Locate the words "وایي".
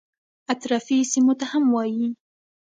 1.75-2.07